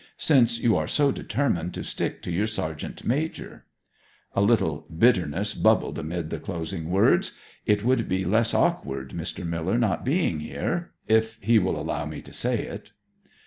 [0.17, 3.65] since you are so determined to stick to your sergeant major.'
[4.33, 7.33] A little bitterness bubbled amid the closing words.
[7.67, 9.45] 'It would be less awkward, Mr.
[9.45, 12.93] Miller not being here if he will allow me to say it.'